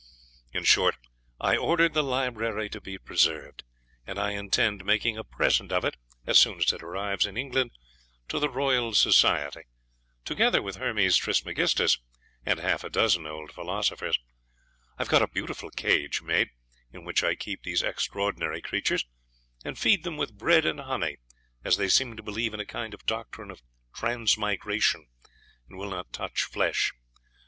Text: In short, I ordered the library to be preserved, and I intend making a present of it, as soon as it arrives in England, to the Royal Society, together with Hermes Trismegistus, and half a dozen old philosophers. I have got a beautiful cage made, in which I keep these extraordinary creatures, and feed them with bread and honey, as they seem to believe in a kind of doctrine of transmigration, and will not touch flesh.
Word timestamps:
In 0.51 0.63
short, 0.63 0.95
I 1.39 1.55
ordered 1.55 1.93
the 1.93 2.01
library 2.03 2.69
to 2.71 2.81
be 2.81 2.97
preserved, 2.97 3.63
and 4.03 4.17
I 4.17 4.31
intend 4.31 4.83
making 4.83 5.15
a 5.15 5.23
present 5.23 5.71
of 5.71 5.85
it, 5.85 5.95
as 6.25 6.39
soon 6.39 6.57
as 6.57 6.73
it 6.73 6.81
arrives 6.81 7.27
in 7.27 7.37
England, 7.37 7.69
to 8.29 8.39
the 8.39 8.49
Royal 8.49 8.95
Society, 8.95 9.61
together 10.25 10.59
with 10.59 10.77
Hermes 10.77 11.17
Trismegistus, 11.17 11.99
and 12.43 12.57
half 12.59 12.83
a 12.83 12.89
dozen 12.89 13.27
old 13.27 13.51
philosophers. 13.51 14.17
I 14.97 15.03
have 15.03 15.07
got 15.07 15.21
a 15.21 15.27
beautiful 15.27 15.69
cage 15.69 16.23
made, 16.23 16.49
in 16.91 17.03
which 17.03 17.23
I 17.23 17.35
keep 17.35 17.61
these 17.61 17.83
extraordinary 17.83 18.59
creatures, 18.63 19.05
and 19.63 19.77
feed 19.77 20.03
them 20.03 20.17
with 20.17 20.35
bread 20.35 20.65
and 20.65 20.79
honey, 20.79 21.17
as 21.63 21.77
they 21.77 21.89
seem 21.89 22.17
to 22.17 22.23
believe 22.23 22.55
in 22.55 22.59
a 22.59 22.65
kind 22.65 22.95
of 22.95 23.05
doctrine 23.05 23.51
of 23.51 23.61
transmigration, 23.93 25.05
and 25.69 25.77
will 25.77 25.91
not 25.91 26.11
touch 26.11 26.45
flesh. 26.45 26.91